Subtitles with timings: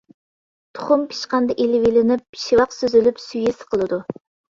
[0.77, 4.05] تۇخۇم پىشقاندا ئېلىۋېلىنىپ، شىۋاق سۈزۈلۈپ سۈيى سىقىلىدۇ.